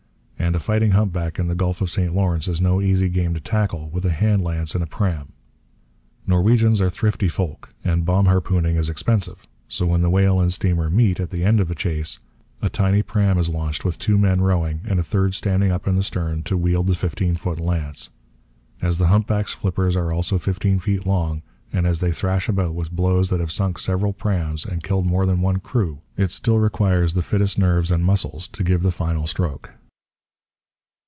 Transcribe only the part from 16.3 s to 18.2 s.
to wield the fifteen foot lance.